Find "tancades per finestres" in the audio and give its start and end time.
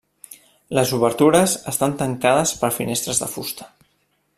2.01-3.23